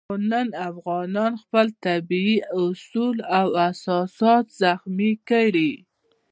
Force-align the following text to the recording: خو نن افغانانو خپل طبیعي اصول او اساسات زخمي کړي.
خو 0.09 0.15
نن 0.31 0.47
افغانانو 0.69 1.41
خپل 1.43 1.67
طبیعي 1.85 2.37
اصول 2.63 3.17
او 3.39 3.47
اساسات 3.69 4.45
زخمي 4.61 5.11
کړي. 5.29 5.71